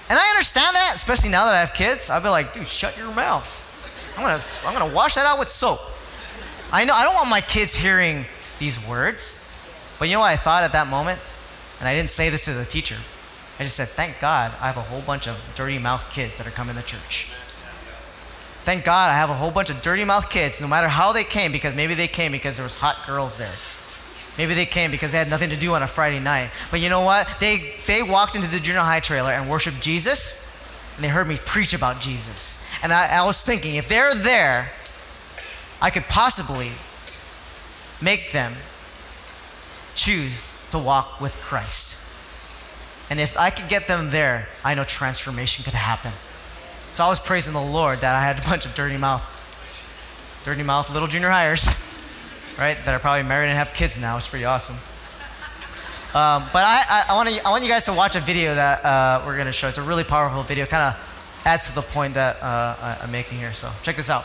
[0.09, 2.09] And I understand that, especially now that I have kids.
[2.09, 3.51] I'll be like, "Dude, shut your mouth.
[4.17, 5.81] I'm gonna I'm gonna wash that out with soap."
[6.73, 8.25] I know I don't want my kids hearing
[8.59, 9.53] these words,
[9.99, 11.21] but you know what I thought at that moment,
[11.79, 12.97] and I didn't say this to the teacher.
[13.59, 16.47] I just said, "Thank God I have a whole bunch of dirty mouth kids that
[16.47, 17.31] are coming to church."
[18.65, 21.23] Thank God I have a whole bunch of dirty mouth kids, no matter how they
[21.23, 23.55] came, because maybe they came because there was hot girls there.
[24.37, 26.51] Maybe they came because they had nothing to do on a Friday night.
[26.73, 27.29] But you know what?
[27.39, 30.51] They, they walked into the junior high trailer and worshiped Jesus,
[30.97, 32.67] and they heard me preach about Jesus.
[32.83, 34.73] And I, I was thinking, if they're there,
[35.81, 36.73] I could possibly
[38.03, 38.53] make them
[39.95, 42.03] choose to walk with Christ.
[43.11, 46.13] And if I could get them there, I know transformation could happen.
[46.93, 49.23] So I was praising the Lord that I had a bunch of dirty mouth,
[50.45, 51.67] dirty mouth little junior hires,
[52.59, 52.77] right?
[52.85, 54.17] That are probably married and have kids now.
[54.17, 54.77] It's pretty awesome.
[56.15, 58.83] Um, but I, I, I, want I want you guys to watch a video that
[58.85, 59.69] uh, we're going to show.
[59.69, 60.65] It's a really powerful video.
[60.65, 63.53] Kind of adds to the point that uh, I'm making here.
[63.53, 64.25] So check this out.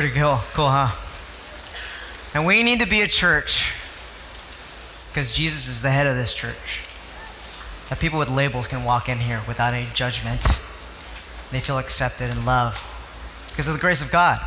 [0.00, 0.38] Pretty cool.
[0.52, 0.94] Cool, huh?
[2.32, 3.74] And we need to be a church
[5.08, 6.84] because Jesus is the head of this church.
[7.88, 10.42] That people with labels can walk in here without any judgment.
[11.50, 12.78] They feel accepted and loved
[13.50, 14.38] because of the grace of God.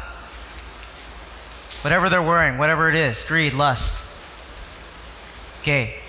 [1.83, 4.07] Whatever they're wearing, whatever it is greed, lust,
[5.65, 5.99] gay.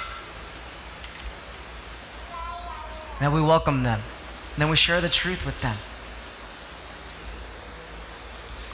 [3.19, 3.99] That we welcome them.
[3.99, 5.75] And then we share the truth with them.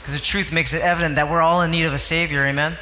[0.09, 2.75] Because the truth makes it evident that we're all in need of a Savior, amen?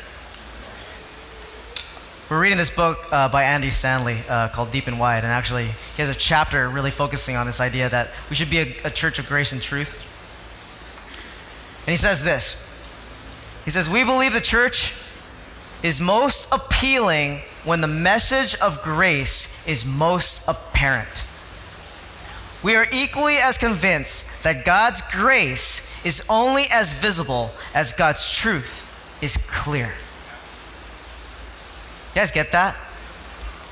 [2.29, 5.65] We're reading this book uh, by Andy Stanley uh, called Deep and Wide, and actually,
[5.65, 8.89] he has a chapter really focusing on this idea that we should be a, a
[8.89, 10.05] church of grace and truth.
[11.85, 12.63] And he says this
[13.65, 14.93] He says, We believe the church
[15.83, 21.27] is most appealing when the message of grace is most apparent.
[22.63, 29.19] We are equally as convinced that God's grace is only as visible as God's truth
[29.21, 29.87] is clear.
[29.87, 32.75] You guys get that?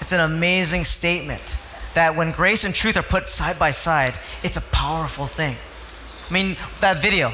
[0.01, 1.61] It's an amazing statement
[1.95, 4.13] that when grace and truth are put side by side,
[4.43, 5.55] it's a powerful thing.
[6.30, 7.34] I mean, that video,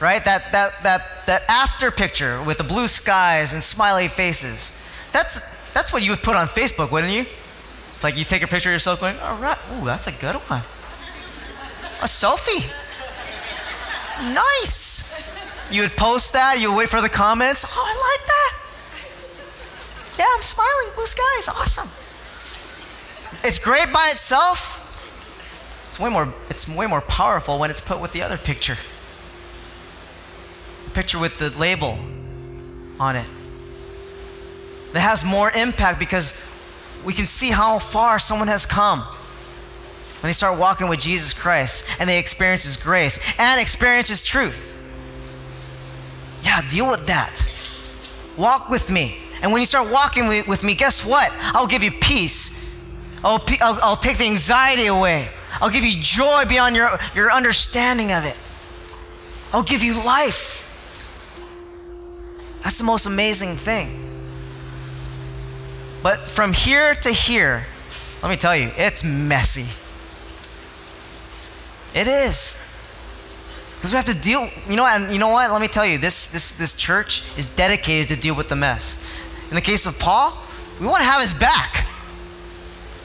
[0.00, 0.24] right?
[0.24, 4.84] That, that, that, that after picture with the blue skies and smiley faces.
[5.12, 7.20] That's, that's what you would put on Facebook, wouldn't you?
[7.20, 10.36] It's like you take a picture of yourself going, all right, ooh, that's a good
[10.36, 10.62] one.
[12.00, 12.64] A selfie.
[14.20, 15.14] Nice.
[15.70, 17.64] You would post that, you wait for the comments.
[17.68, 18.52] Oh, I like that.
[20.18, 20.94] Yeah, I'm smiling.
[20.94, 21.48] Blue skies.
[21.48, 21.88] Awesome.
[23.46, 24.84] It's great by itself.
[25.88, 28.76] It's way more it's way more powerful when it's put with the other picture.
[30.86, 31.98] The picture with the label
[32.98, 33.26] on it.
[34.92, 36.44] That has more impact because
[37.04, 39.04] we can see how far someone has come
[40.20, 44.22] when they start walking with Jesus Christ and they experience His grace and experience His
[44.22, 44.74] truth.
[46.44, 47.42] Yeah, deal with that.
[48.36, 49.18] Walk with me.
[49.42, 51.30] And when you start walking with me, guess what?
[51.40, 52.68] I'll give you peace.
[53.24, 55.28] I'll, I'll, I'll take the anxiety away.
[55.60, 58.38] I'll give you joy beyond your, your understanding of it.
[59.52, 60.64] I'll give you life.
[62.62, 63.88] That's the most amazing thing.
[66.02, 67.64] But from here to here,
[68.22, 69.87] let me tell you, it's messy.
[71.94, 72.64] It is.
[73.76, 75.50] Because we have to deal, you know, and you know what?
[75.52, 79.04] Let me tell you, this, this, this church is dedicated to deal with the mess.
[79.50, 80.36] In the case of Paul,
[80.80, 81.86] we want to have his back.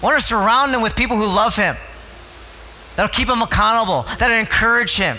[0.02, 1.76] We want to surround him with people who love him,
[2.96, 5.18] that'll keep him accountable, that'll encourage him.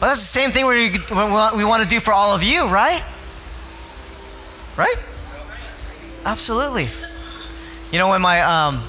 [0.00, 0.90] But that's the same thing we,
[1.56, 3.00] we want to do for all of you, right?
[4.76, 4.96] Right?
[6.24, 6.88] Absolutely.
[7.92, 8.82] You know, when my um,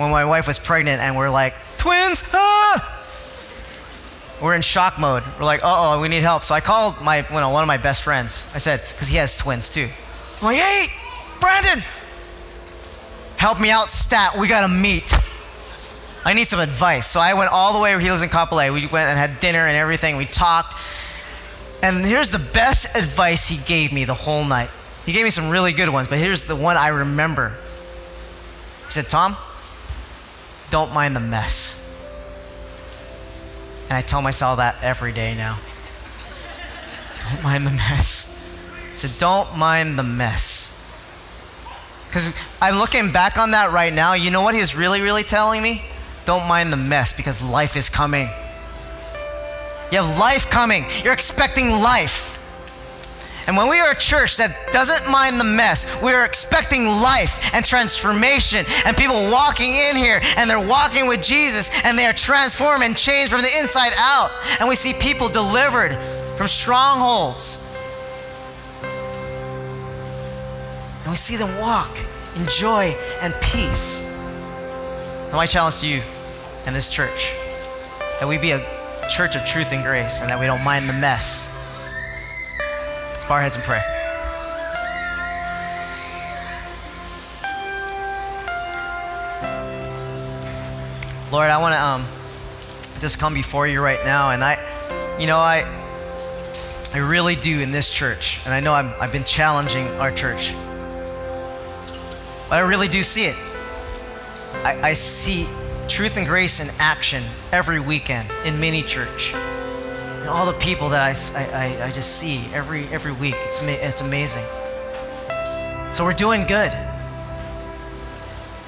[0.00, 2.24] when my wife was pregnant and we're like twins.
[2.32, 2.96] Ah!
[4.42, 5.22] We're in shock mode.
[5.38, 6.44] We're like, uh oh, we need help.
[6.44, 8.50] So I called my, you know, one of my best friends.
[8.54, 9.86] I said, because he has twins too.
[10.40, 10.86] I'm like, hey,
[11.40, 11.84] Brandon,
[13.36, 14.38] help me out, stat.
[14.38, 15.14] We got to meet.
[16.24, 17.06] I need some advice.
[17.06, 18.72] So I went all the way where he lives in Kapolei.
[18.72, 20.16] We went and had dinner and everything.
[20.16, 20.74] We talked.
[21.82, 24.70] And here's the best advice he gave me the whole night.
[25.06, 27.50] He gave me some really good ones, but here's the one I remember.
[28.86, 29.36] He said, Tom,
[30.70, 31.76] don't mind the mess.
[33.88, 35.58] And I tell myself that every day now.
[37.28, 38.28] Don't mind the mess.
[38.96, 40.76] So don't mind the mess.
[42.08, 44.14] Because I'm looking back on that right now.
[44.14, 45.82] You know what he's really, really telling me?
[46.24, 48.28] Don't mind the mess because life is coming.
[49.90, 50.84] You have life coming.
[51.02, 52.29] You're expecting life.
[53.50, 57.52] And when we are a church that doesn't mind the mess, we are expecting life
[57.52, 62.12] and transformation and people walking in here and they're walking with Jesus and they are
[62.12, 64.30] transformed and changed from the inside out.
[64.60, 65.98] And we see people delivered
[66.36, 67.74] from strongholds.
[71.02, 71.90] And we see them walk
[72.36, 74.06] in joy and peace.
[75.24, 76.02] And my challenge to you
[76.66, 77.34] and this church
[78.20, 80.92] that we be a church of truth and grace and that we don't mind the
[80.92, 81.49] mess.
[83.30, 83.80] Bow our heads and pray.
[91.30, 92.04] Lord, I want to um,
[92.98, 94.56] just come before you right now, and I,
[95.20, 95.62] you know, I,
[96.92, 100.52] I really do in this church, and I know i have been challenging our church,
[102.48, 103.36] but I really do see it.
[104.64, 105.46] I, I see
[105.86, 107.22] truth and grace in action
[107.52, 109.32] every weekend in mini church.
[110.30, 111.10] All the people that I,
[111.52, 114.44] I, I just see every, every week, it's, it's amazing.
[115.92, 116.70] So we're doing good.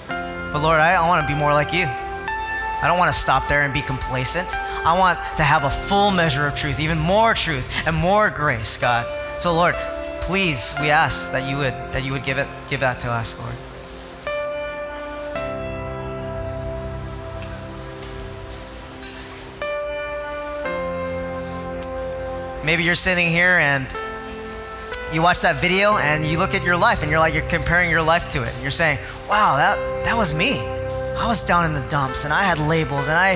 [0.08, 1.84] But Lord, I, I want to be more like you.
[1.86, 4.48] I don't want to stop there and be complacent.
[4.84, 8.76] I want to have a full measure of truth, even more truth and more grace,
[8.76, 9.06] God.
[9.40, 9.76] So Lord,
[10.20, 13.40] please, we ask that you would that you would give it give that to us,
[13.40, 13.71] Lord.
[22.64, 23.86] Maybe you're sitting here and
[25.12, 27.90] you watch that video and you look at your life and you're like you're comparing
[27.90, 28.52] your life to it.
[28.54, 28.98] And You're saying,
[29.28, 30.82] "Wow, that that was me."
[31.22, 33.32] I was down in the dumps and I had labels and I,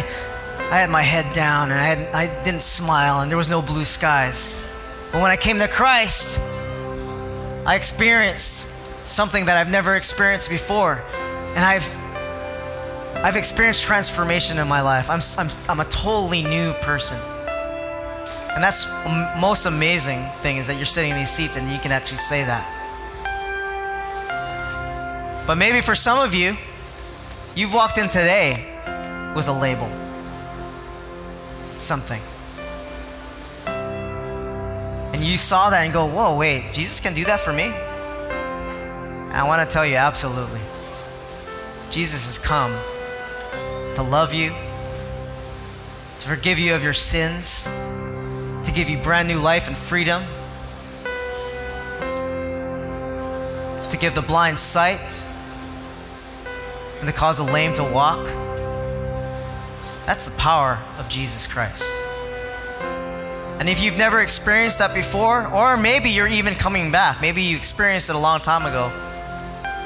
[0.72, 3.62] I had my head down and I, had, I didn't smile and there was no
[3.62, 4.60] blue skies.
[5.12, 6.40] But when I came to Christ,
[7.64, 11.02] I experienced something that I've never experienced before.
[11.54, 11.86] And I've,
[13.24, 15.08] I've experienced transformation in my life.
[15.08, 17.18] I'm, I'm, I'm a totally new person.
[18.56, 21.78] And that's the most amazing thing is that you're sitting in these seats and you
[21.78, 22.64] can actually say that.
[25.46, 26.56] But maybe for some of you,
[27.56, 28.52] You've walked in today
[29.34, 29.88] with a label.
[31.78, 32.20] Something.
[35.14, 37.72] And you saw that and go, whoa, wait, Jesus can do that for me?
[39.32, 40.60] I want to tell you, absolutely.
[41.90, 42.72] Jesus has come
[43.94, 47.66] to love you, to forgive you of your sins,
[48.66, 50.22] to give you brand new life and freedom,
[53.90, 55.22] to give the blind sight
[56.98, 58.26] and to cause the lame to walk.
[60.04, 61.84] That's the power of Jesus Christ.
[63.60, 67.56] And if you've never experienced that before, or maybe you're even coming back, maybe you
[67.56, 68.90] experienced it a long time ago,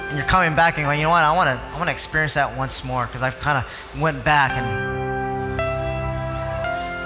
[0.09, 1.93] and you're coming back and going, you know what, I want to, I want to
[1.93, 4.89] experience that once more because I've kind of went back and,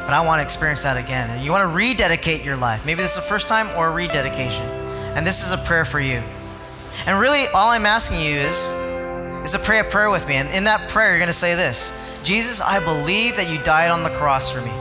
[0.05, 1.31] but I want to experience that again.
[1.31, 2.85] And you want to rededicate your life.
[2.85, 4.67] Maybe this is the first time or a rededication.
[5.17, 6.23] And this is a prayer for you.
[7.07, 8.71] And really, all I'm asking you is,
[9.45, 10.35] is to pray a prayer with me.
[10.35, 13.91] And in that prayer, you're going to say this Jesus, I believe that you died
[13.91, 14.73] on the cross for me.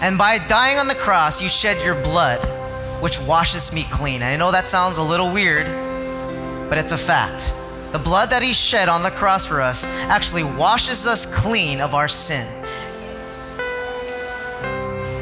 [0.00, 2.40] And by dying on the cross, you shed your blood,
[3.02, 4.22] which washes me clean.
[4.22, 5.66] I know that sounds a little weird,
[6.68, 7.52] but it's a fact.
[7.92, 11.94] The blood that he shed on the cross for us actually washes us clean of
[11.94, 12.61] our sin.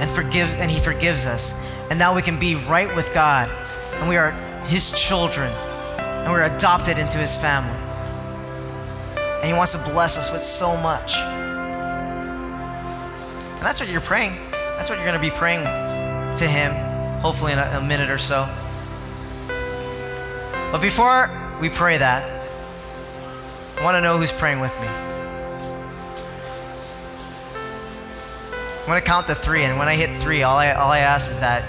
[0.00, 1.66] And forgive and he forgives us.
[1.90, 3.50] And now we can be right with God.
[3.96, 4.32] And we are
[4.66, 5.50] his children.
[5.98, 7.78] And we're adopted into his family.
[9.40, 11.16] And He wants to bless us with so much.
[11.16, 11.32] And
[13.62, 14.34] that's what you're praying.
[14.52, 15.64] That's what you're going to be praying
[16.36, 16.72] to Him,
[17.22, 18.46] hopefully in a, a minute or so.
[20.70, 22.22] But before we pray that,
[23.78, 25.09] I want to know who's praying with me.
[28.90, 31.30] Going to count to three, and when I hit three, all I, all I ask
[31.30, 31.64] is that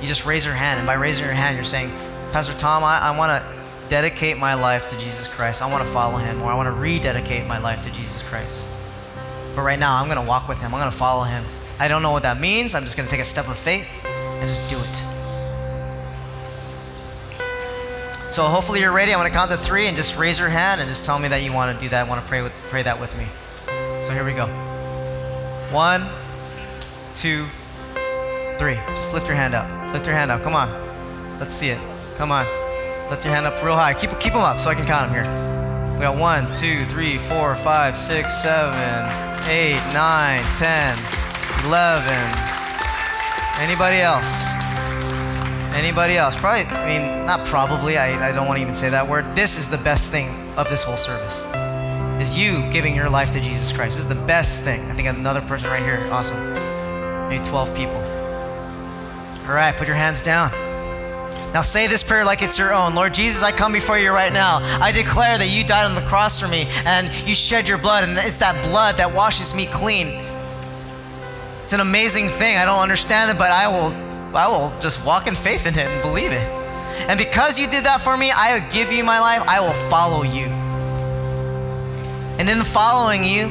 [0.00, 0.78] you just raise your hand.
[0.78, 1.90] And by raising your hand, you're saying,
[2.32, 5.62] Pastor Tom, I, I want to dedicate my life to Jesus Christ.
[5.62, 8.70] I want to follow him, or I want to rededicate my life to Jesus Christ.
[9.54, 10.74] But right now, I'm going to walk with him.
[10.74, 11.44] I'm going to follow him.
[11.78, 12.74] I don't know what that means.
[12.74, 14.96] I'm just going to take a step of faith and just do it.
[18.32, 19.12] So hopefully you're ready.
[19.12, 21.28] I'm going to count to three and just raise your hand and just tell me
[21.28, 22.08] that you want to do that.
[22.08, 23.26] Want to pray with, pray that with me.
[24.02, 24.71] So here we go.
[25.72, 26.02] One,
[27.14, 27.46] two,
[28.58, 28.74] three.
[28.94, 29.66] Just lift your hand up.
[29.94, 30.42] Lift your hand up.
[30.42, 30.68] Come on.
[31.40, 31.80] Let's see it.
[32.18, 32.44] Come on.
[33.08, 33.94] Lift your hand up real high.
[33.94, 35.94] Keep keep them up so I can count them here.
[35.94, 38.76] We got one, two, three, four, five, six, seven,
[39.48, 40.96] eight, nine, ten,
[41.64, 42.20] eleven.
[43.60, 44.52] Anybody else?
[45.74, 46.38] Anybody else?
[46.38, 49.24] Probably, I mean, not probably, I, I don't want to even say that word.
[49.34, 51.51] This is the best thing of this whole service.
[52.22, 53.96] Is you giving your life to Jesus Christ.
[53.96, 54.80] This is the best thing.
[54.82, 55.98] I think another person right here.
[56.12, 56.38] Awesome.
[57.28, 57.96] Maybe 12 people.
[59.48, 60.52] All right, put your hands down.
[61.52, 62.94] Now say this prayer like it's your own.
[62.94, 64.58] Lord Jesus, I come before you right now.
[64.80, 68.08] I declare that you died on the cross for me and you shed your blood,
[68.08, 70.06] and it's that blood that washes me clean.
[71.64, 72.56] It's an amazing thing.
[72.56, 73.92] I don't understand it, but I will
[74.36, 76.48] I will just walk in faith in it and believe it.
[77.08, 79.42] And because you did that for me, I give you my life.
[79.48, 80.61] I will follow you.
[82.42, 83.46] And in following you,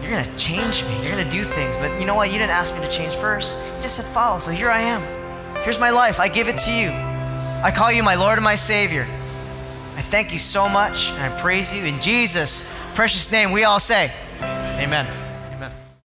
[0.00, 1.02] you're going to change me.
[1.02, 1.76] You're going to do things.
[1.76, 2.32] But you know what?
[2.32, 3.62] You didn't ask me to change first.
[3.76, 4.38] You just said follow.
[4.38, 5.02] So here I am.
[5.62, 6.18] Here's my life.
[6.18, 6.88] I give it to you.
[6.88, 9.02] I call you my Lord and my Savior.
[9.02, 11.84] I thank you so much and I praise you.
[11.84, 14.10] In Jesus' precious name, we all say,
[14.40, 15.25] Amen.